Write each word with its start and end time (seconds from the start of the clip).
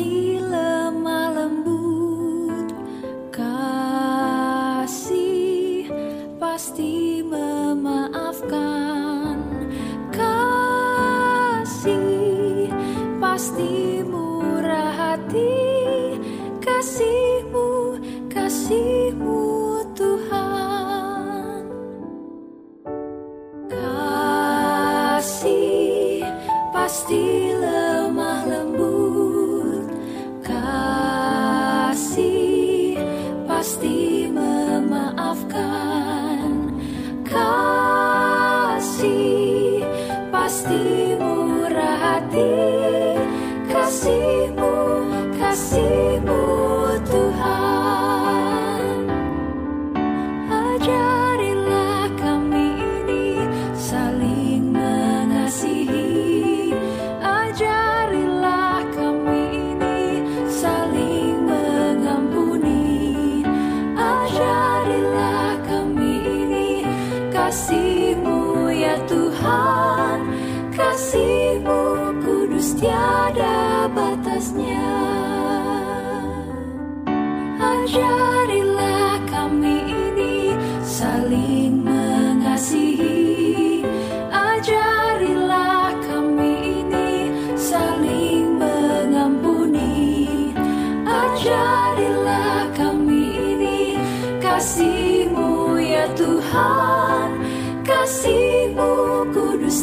You. 0.00 0.29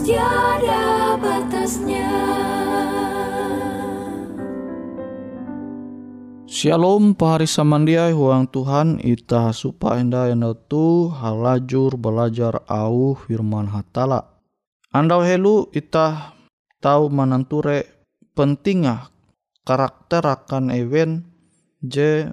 Tiada 0.08 1.18
batasnya. 1.20 2.14
Shalom 6.48 7.12
pahari 7.18 7.50
samandiai 7.50 8.16
huang 8.16 8.48
Tuhan 8.48 9.04
ita 9.04 9.52
supa 9.52 10.00
enda 10.00 10.32
enda 10.32 10.56
tu 10.56 11.12
halajur 11.12 12.00
belajar 12.00 12.64
au 12.72 13.20
firman 13.20 13.68
hatala. 13.68 14.40
Andau 14.96 15.26
helu 15.28 15.68
ita 15.76 16.38
tahu 16.80 17.12
mananture 17.12 17.84
pentingah 18.32 19.12
karakter 19.68 20.24
akan 20.24 20.72
event 20.72 21.28
je 21.84 22.32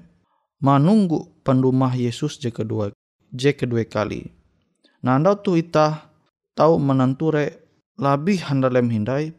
manunggu 0.62 1.33
pendumah 1.44 1.92
Yesus 1.92 2.40
je 2.40 2.48
kedua 2.48 2.90
je 3.34 3.52
kedua 3.52 3.84
kali. 3.84 4.30
Nah 5.04 5.20
andau 5.20 5.36
tu 5.38 5.54
ita 5.58 6.08
tahu 6.56 6.80
menanture 6.80 7.60
labih 8.00 8.40
handalem 8.48 8.88
hindai 8.88 9.36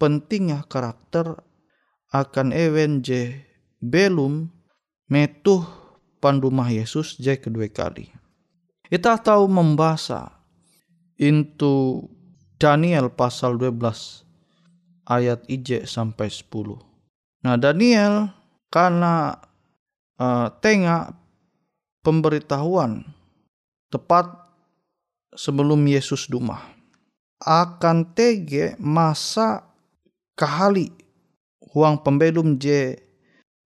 pentingnya 0.00 0.64
karakter 0.66 1.42
akan 2.14 2.54
ewen 2.54 3.04
je 3.04 3.36
belum 3.84 4.48
metuh 5.12 5.66
pandumah 6.22 6.70
Yesus 6.72 7.18
je 7.20 7.36
kedua 7.36 7.68
kali. 7.68 8.08
Kita 8.88 9.20
tahu 9.20 9.44
membaca 9.52 10.40
into 11.20 12.06
Daniel 12.56 13.12
pasal 13.12 13.60
12 13.60 14.24
ayat 15.04 15.44
IJ 15.44 15.84
sampai 15.84 16.32
10. 16.32 17.44
Nah 17.44 17.54
Daniel 17.60 18.32
karena 18.72 19.36
uh, 20.18 20.50
tengah 20.60 21.14
pemberitahuan 22.02 23.06
tepat 23.88 24.28
sebelum 25.32 25.80
Yesus 25.86 26.26
dumah 26.28 26.60
akan 27.38 28.12
tege 28.18 28.74
masa 28.82 29.62
kahali 30.34 30.90
huang 31.70 32.02
pembelum 32.02 32.58
je 32.58 32.98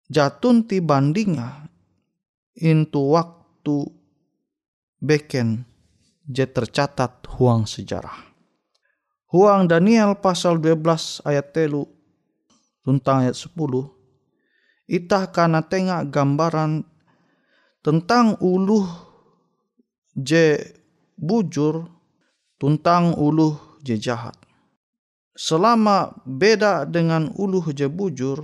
jatun 0.09 0.65
ti 0.65 0.81
bandinga 0.81 1.69
into 2.57 3.13
waktu 3.13 3.85
beken 4.99 5.69
je 6.29 6.45
tercatat 6.45 7.25
huang 7.37 7.65
sejarah. 7.65 8.29
Huang 9.29 9.69
Daniel 9.69 10.17
pasal 10.17 10.57
12 10.57 11.21
ayat 11.29 11.53
telu 11.53 11.85
tentang 12.81 13.29
ayat 13.29 13.37
10 13.37 13.53
itah 14.88 15.28
kana 15.31 15.62
tengah 15.69 16.09
gambaran 16.09 16.82
tentang 17.85 18.40
uluh 18.40 18.88
je 20.17 20.58
bujur 21.14 21.87
tuntang 22.58 23.14
uluh 23.14 23.55
je 23.87 23.94
jahat. 24.00 24.35
Selama 25.38 26.19
beda 26.26 26.82
dengan 26.82 27.31
uluh 27.38 27.70
je 27.70 27.87
bujur, 27.87 28.43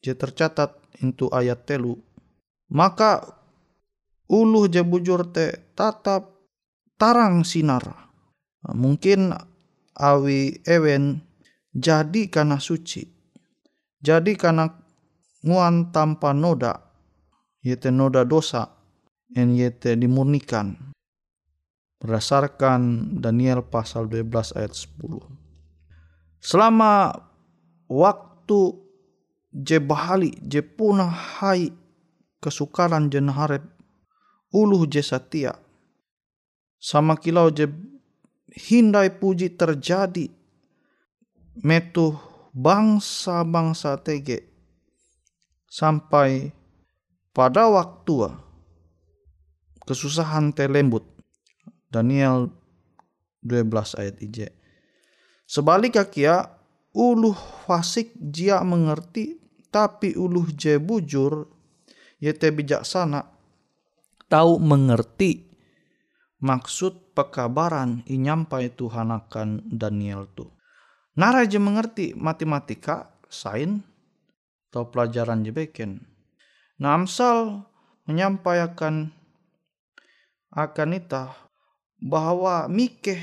je 0.00 0.16
tercatat 0.16 0.80
itu 1.04 1.28
ayat 1.28 1.68
telu, 1.68 2.00
maka 2.72 3.20
uluh 4.32 4.64
je 4.72 4.80
bujur 4.80 5.28
te 5.28 5.68
tatap 5.76 6.32
tarang 6.96 7.44
sinar. 7.44 7.84
Mungkin 8.64 9.36
awi 9.92 10.64
ewen 10.64 11.20
jadi 11.76 12.32
karena 12.32 12.56
suci, 12.56 13.04
jadi 14.00 14.32
karena 14.40 14.72
nguan 15.44 15.94
tanpa 15.94 16.34
noda, 16.34 16.82
yaitu 17.62 17.90
noda 17.94 18.24
dosa, 18.24 18.78
yang 19.34 19.52
yete 19.54 19.94
dimurnikan. 19.94 20.94
Berdasarkan 21.98 23.14
Daniel 23.18 23.66
pasal 23.66 24.06
12 24.06 24.54
ayat 24.54 24.72
10. 24.72 25.18
Selama 26.38 27.10
waktu 27.90 28.88
je 29.50 29.82
bahali 29.82 30.30
je 30.46 30.62
punah 30.62 31.10
hai 31.10 31.74
kesukaran 32.38 33.10
je 33.10 33.18
naharep 33.18 33.66
uluh 34.54 34.86
je 34.86 35.02
satia 35.02 35.58
sama 36.78 37.18
kilau 37.18 37.50
je 37.50 37.66
hindai 38.54 39.10
puji 39.18 39.58
terjadi 39.58 40.30
metu 41.66 42.14
bangsa-bangsa 42.54 43.98
tege 44.06 44.47
sampai 45.68 46.50
pada 47.36 47.68
waktu 47.68 48.32
kesusahan 49.84 50.52
telembut 50.52 51.04
Daniel 51.92 52.52
12 53.44 54.00
ayat 54.00 54.16
IJ 54.20 54.38
sebaliknya 55.48 56.04
kia 56.08 56.36
uluh 56.96 57.36
fasik 57.68 58.12
jia 58.18 58.60
mengerti 58.64 59.38
tapi 59.68 60.16
uluh 60.16 60.48
je 60.56 60.80
bujur 60.80 61.46
yete 62.18 62.48
bijaksana 62.50 63.28
tahu 64.28 64.60
mengerti 64.60 65.48
maksud 66.38 67.14
pekabaran 67.18 68.06
inyampai 68.06 68.70
Tuhan 68.78 69.10
akan 69.10 69.66
Daniel 69.66 70.30
tu. 70.38 70.46
Nara 71.18 71.42
je 71.42 71.58
mengerti 71.58 72.14
matematika, 72.14 73.10
sain, 73.26 73.82
atau 74.68 74.92
pelajaran 74.92 75.40
je 75.44 75.52
beken. 75.52 76.04
Nah, 76.78 76.94
Amsal 76.94 77.64
menyampaikan 78.04 79.10
akan 80.52 80.90
ita 80.96 81.32
bahwa 81.98 82.70
mikeh 82.70 83.20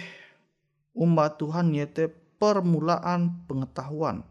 umat 0.98 1.40
Tuhan 1.40 1.72
yaitu 1.72 2.12
permulaan 2.42 3.46
pengetahuan. 3.48 4.28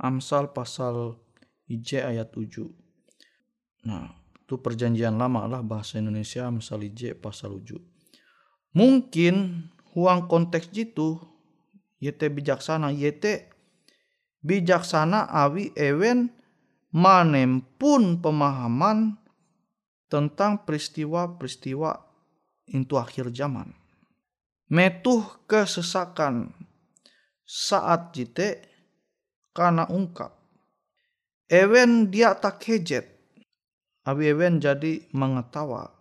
Amsal 0.00 0.50
pasal 0.50 1.20
IJ 1.70 2.02
ayat 2.02 2.34
7. 2.34 2.66
Nah, 3.86 4.10
itu 4.44 4.58
perjanjian 4.58 5.16
lama 5.16 5.46
lah 5.46 5.62
bahasa 5.62 6.02
Indonesia 6.02 6.44
Amsal 6.44 6.90
IJ 6.90 7.16
pasal 7.20 7.62
7. 7.62 7.78
Mungkin 8.74 9.64
huang 9.94 10.26
konteks 10.26 10.74
itu 10.74 11.22
yete 12.02 12.26
bijaksana 12.26 12.90
yete 12.90 13.53
bijaksana 14.44 15.32
awi 15.32 15.72
ewen 15.72 16.28
manempun 16.92 18.20
pemahaman 18.20 19.16
tentang 20.06 20.62
peristiwa-peristiwa 20.62 21.90
itu 22.70 22.94
akhir 22.94 23.32
zaman. 23.34 23.72
Metuh 24.70 25.24
kesesakan 25.48 26.54
saat 27.42 28.14
jite 28.14 28.62
karena 29.50 29.88
ungkap. 29.88 30.32
Ewen 31.50 32.08
dia 32.08 32.32
tak 32.38 32.64
kejet. 32.64 33.10
Abi 34.04 34.32
ewen 34.32 34.60
jadi 34.60 35.04
mengetawa. 35.12 35.92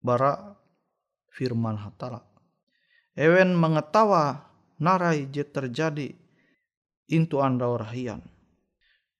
Bara 0.00 0.56
firman 1.32 1.76
hatala. 1.80 2.24
Ewen 3.16 3.56
mengetawa 3.56 4.46
narai 4.78 5.26
je 5.32 5.42
terjadi 5.42 6.27
intu 7.08 7.40
anda 7.42 7.66
orahian. 7.68 8.22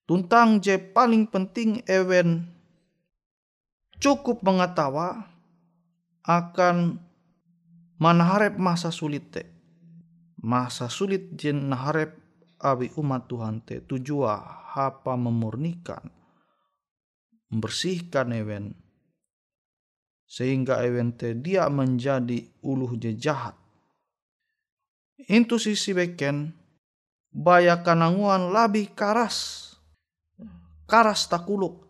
Tuntang 0.09 0.65
je 0.65 0.81
paling 0.81 1.29
penting 1.29 1.85
ewen 1.85 2.49
cukup 4.01 4.41
mengetawa 4.41 5.29
akan 6.25 6.97
manaharep 8.01 8.57
masa 8.57 8.89
sulit 8.89 9.29
te. 9.29 9.45
Masa 10.39 10.87
sulit 10.87 11.35
jen 11.35 11.69
naharep 11.69 12.15
abi 12.63 12.95
umat 12.95 13.27
Tuhan 13.27 13.63
te 13.67 13.83
tujuan 13.83 14.59
apa 14.79 15.19
memurnikan 15.19 16.07
membersihkan 17.51 18.31
ewen 18.37 18.77
sehingga 20.29 20.85
ewen 20.85 21.17
te 21.17 21.35
dia 21.35 21.67
menjadi 21.67 22.47
uluh 22.63 22.95
je 23.01 23.17
jahat 23.17 23.59
Intu 25.29 25.59
sisi 25.59 25.93
beken 25.97 26.55
baya 27.33 27.81
kananguan 27.85 28.51
lebih 28.51 28.93
karas 28.97 29.69
karas 30.89 31.29
takuluk 31.29 31.85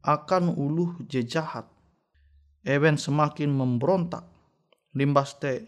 akan 0.00 0.54
uluh 0.56 0.96
je 1.10 1.20
jahat. 1.26 1.66
Ewen 2.62 2.96
semakin 3.00 3.50
memberontak 3.50 4.24
limbas 4.92 5.36
te 5.40 5.66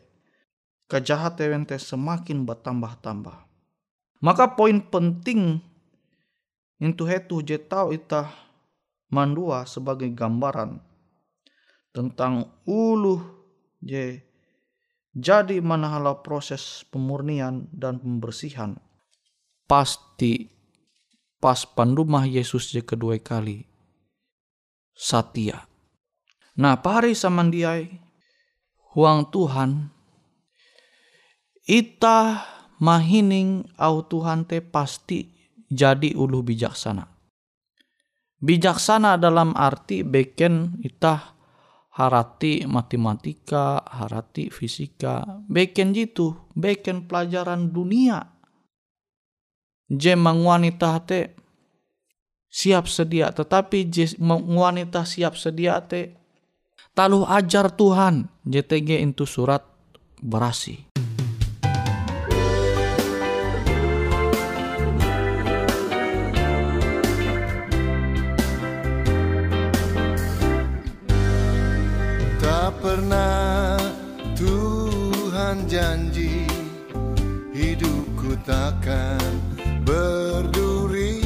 kejahat 0.87 1.41
ewen 1.41 1.65
te 1.65 1.77
semakin 1.77 2.45
bertambah-tambah. 2.45 3.49
Maka 4.23 4.55
poin 4.55 4.79
penting 4.79 5.59
itu 6.79 7.03
hetu 7.09 7.43
je 7.43 7.59
tau 7.59 7.91
ita 7.91 8.31
mandua 9.11 9.67
sebagai 9.67 10.11
gambaran 10.15 10.79
tentang 11.91 12.49
uluh 12.65 13.21
je 13.83 14.23
jadi 15.13 15.61
manahala 15.61 16.25
proses 16.25 16.87
pemurnian 16.89 17.69
dan 17.75 18.01
pembersihan 18.01 18.81
pasti 19.73 20.53
pas 21.41 21.65
pandumah 21.65 22.29
Yesus 22.29 22.69
je 22.69 22.85
kedua 22.85 23.17
kali 23.17 23.65
satia. 24.93 25.65
Nah 26.61 26.77
pari 26.85 27.17
samandiai 27.17 27.89
huang 28.93 29.33
Tuhan 29.33 29.89
ita 31.65 32.45
mahining 32.85 33.65
au 33.81 34.05
Tuhan 34.05 34.45
te 34.45 34.61
pasti 34.61 35.33
jadi 35.73 36.13
ulu 36.13 36.45
bijaksana. 36.45 37.09
Bijaksana 38.45 39.17
dalam 39.17 39.57
arti 39.57 40.05
beken 40.05 40.85
itah 40.85 41.33
harati 41.97 42.69
matematika, 42.69 43.81
harati 43.89 44.53
fisika, 44.53 45.25
beken 45.49 45.97
jitu, 45.97 46.37
beken 46.53 47.09
pelajaran 47.09 47.73
dunia. 47.73 48.42
Jemang 49.93 50.41
wanita 50.41 51.05
te 51.05 51.37
siap 52.49 52.89
sedia, 52.89 53.29
tetapi 53.29 53.93
wanita 54.25 55.05
siap 55.05 55.37
sedia 55.37 55.85
te 55.85 56.17
talu 56.97 57.29
ajar 57.29 57.69
Tuhan, 57.69 58.25
JTG 58.49 59.05
itu 59.05 59.29
surat 59.29 59.61
berasi. 60.25 60.93
pernah 72.83 73.79
Tuhan 74.35 75.71
janji 75.71 76.51
hidupku 77.55 78.35
takkan 78.43 79.52
berduri 79.83 81.19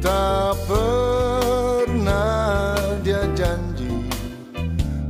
tak 0.00 0.56
pernah 0.68 2.76
dia 3.04 3.24
janji 3.36 4.08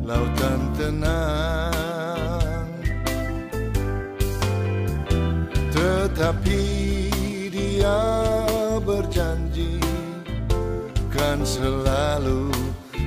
lautan 0.03 0.61
tenang. 0.75 2.67
Tetapi 5.75 6.63
dia 7.51 7.99
berjanji 8.83 9.79
kan 11.11 11.43
selalu 11.43 12.51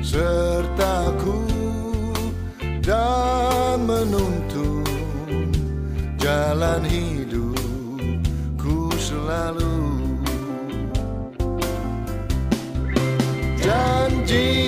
sertaku 0.04 1.48
dan 2.84 3.84
menuntun 3.84 4.88
jalan 6.20 6.84
hidupku 6.88 7.27
selalu 9.38 9.78
janjinya 13.62 14.67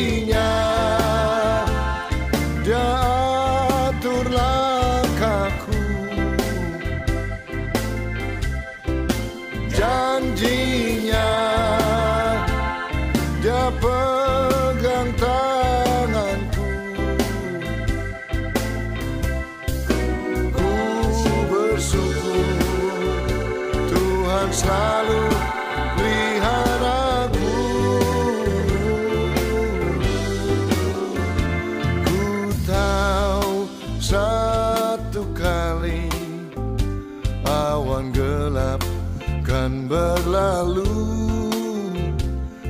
berlalu 40.20 41.00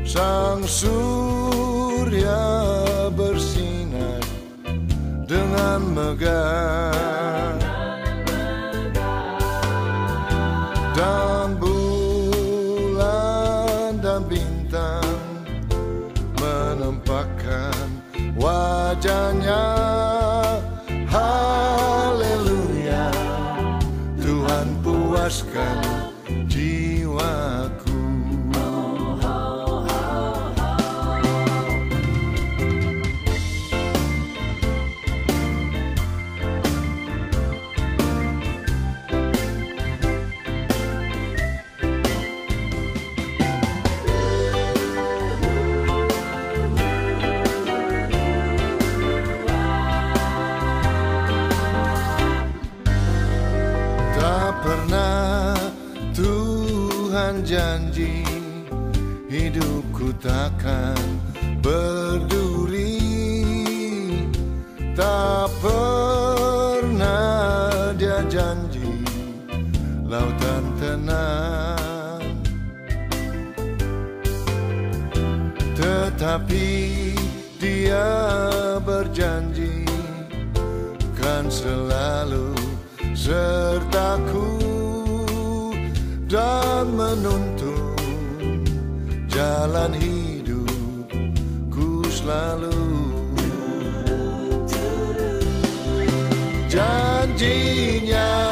sang 0.06 0.62
surya 0.70 2.38
bersinar 3.18 4.22
dengan 5.26 5.82
megah 5.98 7.58
Tuhan 57.30 57.46
janji 57.46 58.26
Hidupku 59.30 60.18
takkan 60.18 60.98
berduri. 61.62 62.98
Tak 64.98 65.46
pernah 65.62 67.14
dia 68.02 68.26
janji 68.26 69.06
Lautan 70.10 70.74
tenang. 70.82 72.26
Tetapi 75.78 76.70
dia 77.62 78.10
berjanji 78.82 79.86
Kan 81.14 81.46
selalu 81.54 82.58
sertaku 83.14 84.59
dan 86.30 86.94
menuntun 86.94 87.98
jalan 89.26 89.98
hidupku 89.98 91.10
selalu. 92.06 92.70
Janjinya 96.70 98.49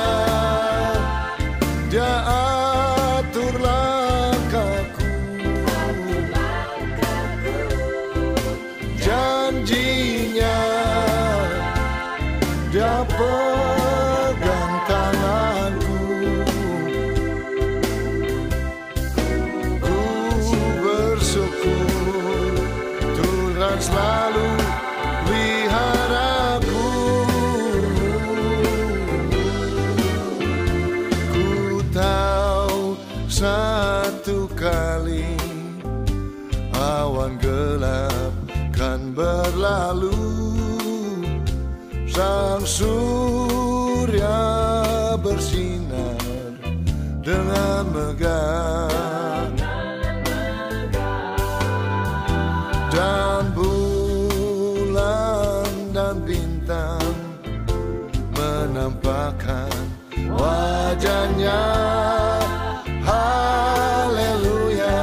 Haleluya. 63.05 64.97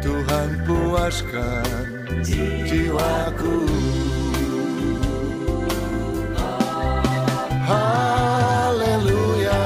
Tuhan 0.00 0.64
puaskan 0.64 2.08
jiwaku. 2.24 3.68
Haleluya. 7.68 9.60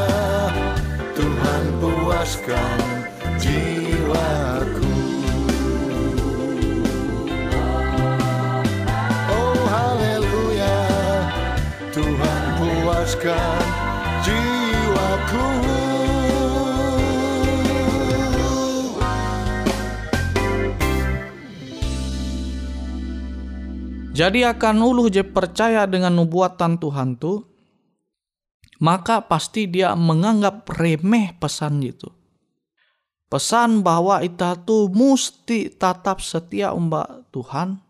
Tuhan 1.14 1.64
puaskan 1.78 3.06
jiwaku. 3.38 4.90
Oh 9.30 9.58
haleluya. 9.70 10.82
Tuhan 11.94 12.42
puaskan 12.58 13.63
Jadi 24.14 24.47
akan 24.47 24.78
uluh 24.78 25.11
je 25.11 25.26
percaya 25.26 25.90
dengan 25.90 26.14
nubuatan 26.14 26.78
Tuhan 26.78 27.18
tu, 27.18 27.42
maka 28.78 29.18
pasti 29.26 29.66
dia 29.66 29.90
menganggap 29.99 30.71
remeh 30.71 31.35
pesan 31.35 31.83
itu. 31.83 32.06
Pesan 33.26 33.83
bahwa 33.83 34.23
kita 34.23 34.54
tu 34.62 34.87
mesti 34.87 35.66
tetap 35.66 36.23
setia 36.23 36.71
umba 36.71 37.26
Tuhan, 37.35 37.83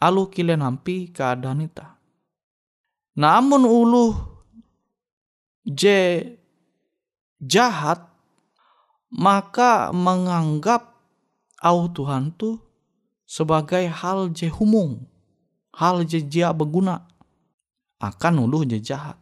alu 0.00 0.32
kile 0.32 0.56
nampi 0.56 1.12
keadaan 1.12 1.68
ita. 1.68 2.00
Namun 3.12 3.68
uluh 3.68 4.16
je 5.68 6.24
jahat, 7.36 8.00
maka 9.12 9.92
menganggap 9.92 10.88
au 11.60 11.84
Tuhan 11.92 12.32
tu 12.32 12.56
sebagai 13.28 13.84
hal 13.92 14.32
je 14.32 14.48
humung 14.48 15.04
hal 15.78 16.06
je 16.06 16.22
jia 16.22 16.54
berguna 16.54 17.02
akan 17.98 18.46
ulu 18.46 18.66
je 18.68 18.78
jahat. 18.78 19.18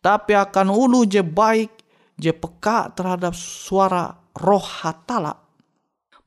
Tapi 0.00 0.32
akan 0.32 0.72
ulu 0.72 1.04
je 1.04 1.20
baik, 1.20 1.72
je 2.16 2.32
peka 2.32 2.92
terhadap 2.96 3.36
suara 3.36 4.16
roh 4.36 4.64
hatala. 4.64 5.36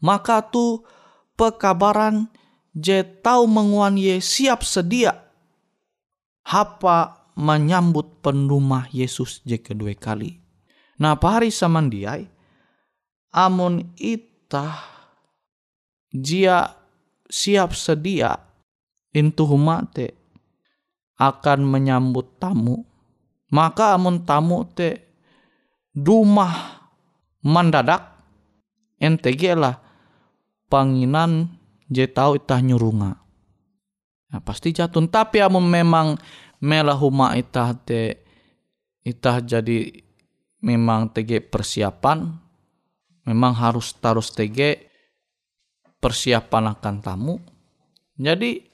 Maka 0.04 0.46
tu 0.46 0.86
pekabaran 1.34 2.30
je 2.74 3.02
tahu 3.02 3.50
menguan 3.50 3.98
ye 3.98 4.22
siap 4.22 4.62
sedia. 4.62 5.26
Hapa 6.44 7.32
menyambut 7.34 8.22
pendumah 8.22 8.92
Yesus 8.94 9.42
je 9.42 9.58
kedua 9.58 9.96
kali. 9.98 10.38
Nah 11.02 11.18
pahari 11.18 11.50
samandiai, 11.50 12.30
amun 13.34 13.96
itah 13.98 14.78
jia 16.14 16.78
siap 17.26 17.74
sedia 17.74 18.53
intu 19.14 19.46
humate 19.48 20.18
akan 21.22 21.64
menyambut 21.64 22.42
tamu. 22.42 22.84
Maka 23.54 23.94
amun 23.94 24.26
tamu 24.26 24.66
te 24.66 25.06
rumah 25.94 26.82
mendadak 27.46 28.18
NTG 28.98 29.54
lah 29.54 29.78
panginan 30.68 31.54
je 31.86 32.10
tahu 32.10 32.42
itah 32.42 32.58
nyurunga. 32.66 33.14
Nah, 34.34 34.42
pasti 34.42 34.74
jatun. 34.74 35.06
Tapi 35.06 35.38
amun 35.46 35.70
memang 35.70 36.18
melah 36.58 36.98
huma 36.98 37.38
itah 37.38 37.78
te 37.78 38.26
itah 39.06 39.38
jadi 39.38 40.02
memang 40.66 41.12
TG 41.14 41.52
persiapan 41.52 42.24
memang 43.28 43.54
harus 43.56 43.96
tarus 44.00 44.32
TG 44.32 44.90
persiapan 46.00 46.76
akan 46.76 46.96
tamu. 47.00 47.36
Jadi 48.20 48.73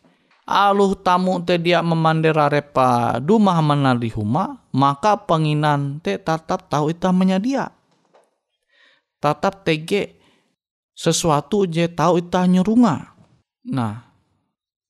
aluh 0.49 0.97
tamu 0.97 1.37
te 1.45 1.61
dia 1.61 1.85
memandera 1.85 2.49
repa 2.49 3.21
dumah 3.21 3.61
menali 3.61 4.09
huma 4.09 4.65
maka 4.73 5.13
penginan 5.13 6.01
te 6.01 6.17
tatap 6.17 6.65
tahu 6.65 6.89
itah 6.89 7.13
menyedia 7.13 7.69
tatap 9.21 9.61
tege 9.61 10.17
sesuatu 10.97 11.69
je 11.69 11.85
tahu 11.85 12.17
itah 12.25 12.49
nyerunga 12.49 13.13
nah 13.69 14.09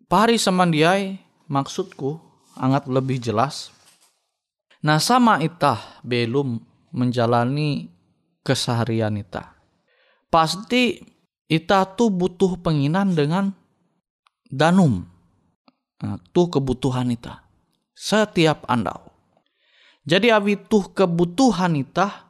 pari 0.08 0.40
samandiai 0.40 1.20
maksudku 1.52 2.30
angat 2.60 2.86
lebih 2.92 3.18
jelas. 3.18 3.74
Nah 4.84 5.00
sama 5.00 5.40
itah 5.40 6.00
belum 6.04 6.60
menjalani 6.92 7.88
keseharian 8.44 9.20
itah. 9.20 9.56
Pasti 10.28 11.00
itah 11.50 11.84
tuh 11.96 12.14
butuh 12.14 12.60
penginan 12.60 13.16
dengan 13.16 13.52
danum. 14.48 15.04
Nah, 16.00 16.18
tuh 16.32 16.48
kebutuhan 16.48 17.12
itah. 17.12 17.44
Setiap 17.92 18.64
andau. 18.72 19.12
Jadi 20.08 20.32
awi 20.32 20.56
tuh 20.56 20.96
kebutuhan 20.96 21.76
itah, 21.76 22.30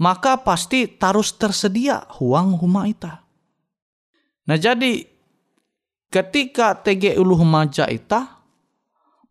maka 0.00 0.40
pasti 0.42 0.88
tarus 0.88 1.36
tersedia 1.36 2.02
huang 2.18 2.58
huma 2.58 2.88
itah. 2.90 3.22
Nah 4.44 4.58
jadi 4.58 5.06
ketika 6.10 6.76
TG 6.82 7.16
ulu 7.20 7.38
maja 7.46 7.86
itah, 7.86 8.42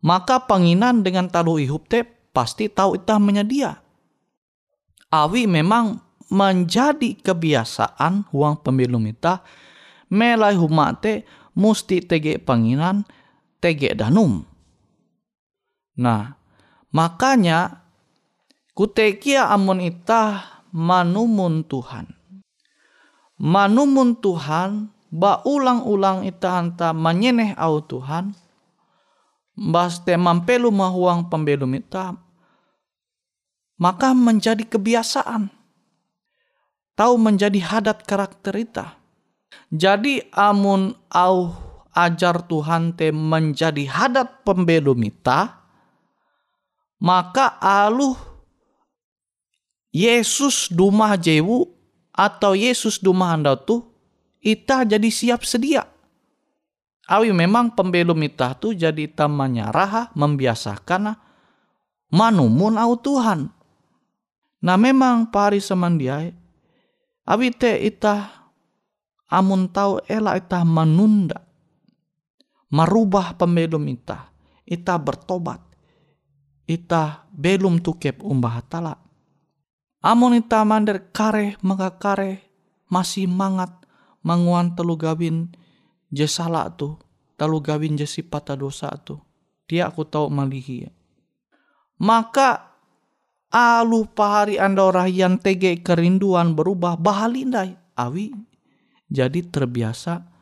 maka 0.04 0.44
penginan 0.48 1.04
dengan 1.04 1.28
talu 1.28 1.60
ihup 1.62 1.90
te 1.92 2.06
pasti 2.06 2.72
tahu 2.72 2.98
itah 3.02 3.20
menyedia. 3.20 3.82
Awi 5.14 5.46
memang 5.46 6.02
menjadi 6.34 7.14
kebiasaan 7.22 8.34
huang 8.34 8.58
pembelum 8.66 9.06
itah, 9.12 9.46
melai 10.10 10.58
huma 10.58 10.96
te 10.98 11.28
musti 11.54 12.02
TG 12.02 12.42
penginan, 12.42 13.06
TG 13.64 13.96
danum. 13.96 14.44
Nah, 15.96 16.36
makanya 16.92 17.88
kutekia 18.76 19.48
amun 19.48 19.80
itah 19.80 20.68
manumun 20.76 21.64
Tuhan. 21.64 22.12
Manumun 23.40 24.20
Tuhan 24.20 24.92
ba 25.14 25.46
ulang-ulang 25.46 26.26
ita 26.26 26.58
hanta 26.58 26.90
menyeneh 26.90 27.54
au 27.54 27.86
Tuhan 27.86 28.34
bas 29.54 30.02
te 30.02 30.18
mampelu 30.18 30.74
mahuang 30.74 31.30
pembelum 31.30 31.70
ita 31.78 32.18
maka 33.78 34.18
menjadi 34.18 34.66
kebiasaan 34.66 35.54
tahu 36.98 37.14
menjadi 37.22 37.62
hadat 37.62 38.02
karakter 38.10 38.58
ita 38.58 38.98
jadi 39.70 40.26
amun 40.34 40.98
au 41.14 41.54
ajar 41.94 42.42
Tuhan 42.50 42.98
te 42.98 43.14
menjadi 43.14 43.86
hadat 43.86 44.42
pembelum 44.42 44.98
ita 45.06 45.64
maka 46.98 47.62
aluh 47.62 48.18
Yesus 49.94 50.74
dumah 50.74 51.14
jewu 51.22 51.70
atau 52.10 52.58
Yesus 52.58 52.98
dumah 52.98 53.38
anda 53.38 53.54
tuh 53.54 53.86
ita 54.42 54.82
jadi 54.90 55.06
siap 55.06 55.46
sedia. 55.46 55.86
Awi 57.06 57.30
memang 57.30 57.78
pembelum 57.78 58.18
ita 58.26 58.58
tu 58.58 58.74
jadi 58.74 59.06
ita 59.06 59.30
menyarah 59.30 60.10
membiasakan 60.18 61.14
manumun 62.10 62.80
au 62.80 62.98
Tuhan. 62.98 63.54
Nah 64.64 64.78
memang 64.80 65.30
pari 65.30 65.60
semandiai 65.60 66.32
awi 67.28 67.52
te 67.52 67.76
ita 67.84 68.48
amun 69.28 69.68
tau 69.68 70.00
ela 70.08 70.40
ita 70.40 70.64
menunda 70.64 71.43
merubah 72.74 73.38
pembelum 73.38 73.86
ita 73.94 74.34
ita 74.66 74.98
bertobat. 74.98 75.62
Ita 76.64 77.28
belum 77.30 77.84
tukep 77.84 78.24
umbah 78.24 78.64
tala. 78.66 78.96
Amun 80.04 80.40
ita 80.40 80.64
mander 80.64 81.12
kare 81.14 81.60
maka 81.62 81.96
kare 82.00 82.50
masih 82.88 83.28
mangat 83.30 83.72
manguan 84.24 84.74
telu 84.74 84.96
gawin 84.96 85.52
je 86.10 86.28
salah 86.28 86.72
tu 86.74 86.98
telu 87.38 87.60
gawin 87.62 88.00
je 88.00 88.08
dosa 88.58 88.90
tu. 89.04 89.20
Dia 89.68 89.92
aku 89.92 90.04
tahu 90.08 90.28
malihi 90.28 90.88
maka 92.04 92.76
alu 93.54 94.10
pahari 94.12 94.58
anda 94.58 94.90
yang 95.08 95.40
tege 95.40 95.80
kerinduan 95.80 96.58
berubah 96.58 96.98
bahalindai 96.98 97.78
awi 97.96 98.34
jadi 99.08 99.40
terbiasa 99.46 100.33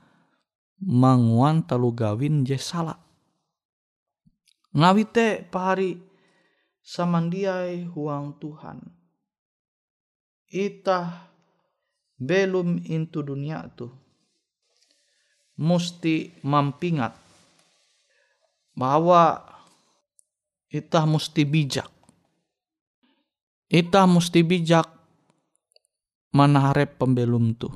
manguan 0.81 1.61
telu 1.65 1.93
gawin 1.93 2.43
je 2.43 2.57
salah 2.57 2.97
ngawite 4.73 5.45
pahari 5.47 6.01
samandiai 6.81 7.85
huang 7.85 8.35
Tuhan 8.41 8.81
itah 10.49 11.29
belum 12.17 12.81
into 12.89 13.21
dunia 13.21 13.69
tuh 13.77 13.93
mesti 15.61 16.41
mampingat 16.41 17.13
bahwa 18.73 19.45
kita 20.71 21.03
mesti 21.03 21.43
bijak. 21.43 21.91
Kita 23.67 24.07
mesti 24.07 24.39
bijak 24.43 24.87
menaharap 26.31 26.95
pembelum 26.95 27.55
tuh. 27.55 27.75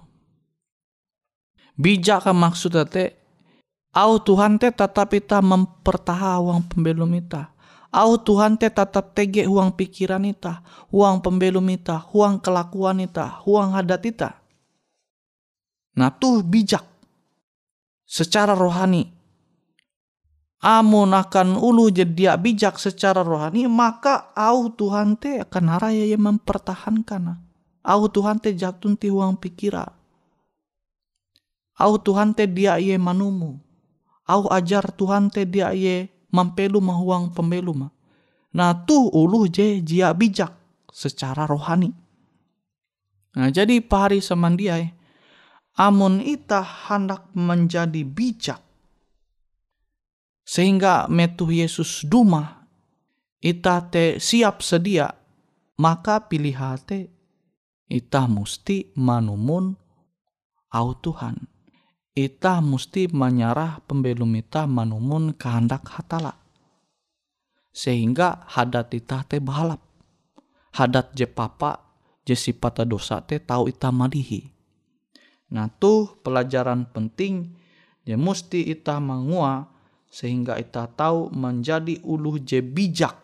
Bijak 1.76 2.24
kan 2.24 2.40
maksudnya 2.40 2.88
te, 2.88 3.20
au 3.92 4.16
Tuhan 4.16 4.56
te 4.56 4.72
tetap 4.72 5.12
kita 5.12 5.44
mempertahawang 5.44 6.64
pembelum 6.72 7.12
kita. 7.20 7.52
Au 7.92 8.16
Tuhan 8.20 8.56
te 8.60 8.68
tetap 8.72 9.16
tege 9.16 9.48
huang 9.48 9.76
pikiran 9.76 10.24
ita, 10.24 10.64
huang 10.92 11.20
pembelum 11.24 11.64
ita, 11.72 12.00
huang 12.12 12.40
kelakuan 12.40 13.04
ita, 13.04 13.44
huang 13.44 13.76
hadat 13.76 14.04
ita. 14.04 14.30
Nah 15.96 16.12
tuh 16.12 16.44
bijak 16.44 16.84
secara 18.04 18.52
rohani. 18.52 19.12
Amun 20.60 21.12
akan 21.12 21.60
ulu 21.60 21.92
jadi 21.92 22.36
bijak 22.40 22.80
secara 22.80 23.24
rohani 23.24 23.68
maka 23.68 24.32
au 24.36 24.72
Tuhan 24.72 25.16
te 25.20 25.44
akan 25.44 25.66
haraya 25.76 26.04
yang 26.08 26.24
mempertahankan. 26.24 27.40
Au 27.84 28.02
Tuhan 28.12 28.44
te 28.44 28.56
jatun 28.56 29.00
ti 29.00 29.08
huang 29.08 29.40
pikira. 29.40 30.05
Au 31.76 32.00
Tuhan 32.00 32.32
te 32.32 32.48
dia 32.48 32.80
ye 32.80 32.96
manumu. 32.96 33.60
Au 34.26 34.48
ajar 34.48 34.96
Tuhan 34.96 35.28
te 35.28 35.44
dia 35.44 35.76
ye 35.76 36.08
mampelu 36.32 36.80
mahuang 36.80 37.36
pembelu 37.36 37.76
mah. 37.76 37.92
Nah 38.56 38.88
tuh 38.88 39.12
ulu 39.12 39.52
je 39.52 39.84
jia 39.84 40.16
bijak 40.16 40.56
secara 40.88 41.44
rohani. 41.44 41.92
Nah 43.36 43.52
jadi 43.52 43.84
pahari 43.84 44.24
semandiai. 44.24 44.96
Amun 45.76 46.24
ita 46.24 46.64
hendak 46.64 47.28
menjadi 47.36 48.08
bijak. 48.08 48.64
Sehingga 50.48 51.12
metu 51.12 51.52
Yesus 51.52 52.08
duma. 52.08 52.64
Ita 53.44 53.84
te 53.92 54.16
siap 54.24 54.64
sedia. 54.64 55.12
Maka 55.76 56.24
pilih 56.32 56.56
hati. 56.56 57.12
Ita 57.92 58.32
musti 58.32 58.96
manumun 58.96 59.76
au 60.72 60.90
Tuhan 60.96 61.55
ita 62.16 62.64
musti 62.64 63.12
menyarah 63.12 63.84
pembelum 63.84 64.40
ita 64.40 64.64
manumun 64.64 65.36
kehendak 65.36 65.84
hatala. 65.92 66.40
Sehingga 67.76 68.48
hadat 68.48 68.96
ita 68.96 69.28
te 69.28 69.44
balap. 69.44 69.84
Hadat 70.80 71.12
je 71.12 71.28
papa 71.28 71.84
je 72.24 72.32
sifat 72.32 72.88
dosa 72.88 73.20
te 73.20 73.36
tahu 73.44 73.68
ita 73.68 73.92
malihi. 73.92 74.48
Nah 75.52 75.68
tuh 75.68 76.16
pelajaran 76.24 76.88
penting 76.88 77.52
je 78.08 78.16
musti 78.16 78.64
ita 78.72 79.04
mangua 79.04 79.68
sehingga 80.08 80.56
ita 80.56 80.88
tahu 80.88 81.36
menjadi 81.36 82.00
uluh 82.08 82.40
je 82.40 82.64
bijak. 82.64 83.20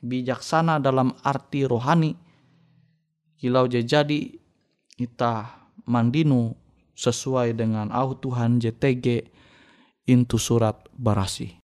Bijaksana 0.00 0.80
dalam 0.80 1.12
arti 1.20 1.68
rohani. 1.68 2.16
Kilau 3.36 3.68
je 3.68 3.84
jadi 3.84 4.32
ita 4.96 5.60
mandinu 5.84 6.56
sesuai 7.00 7.56
dengan 7.56 7.88
au 7.88 8.12
Tuhan 8.12 8.60
JTG 8.60 9.32
intu 10.04 10.36
surat 10.36 10.76
barasi. 10.92 11.59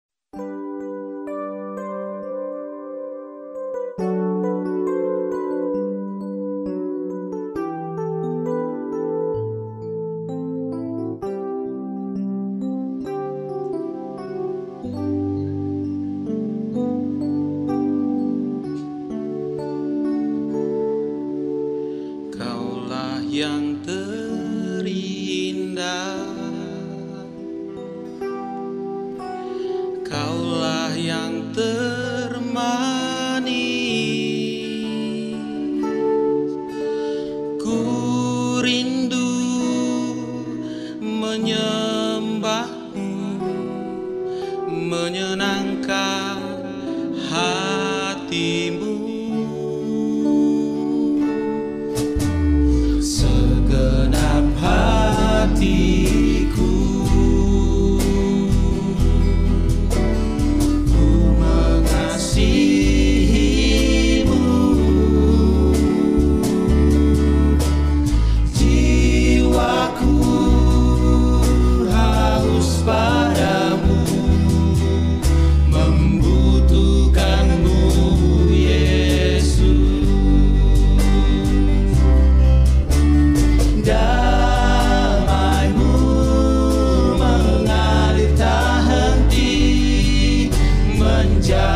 家。 91.41 91.76